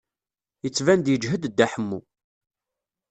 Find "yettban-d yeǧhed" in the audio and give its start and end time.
0.63-1.43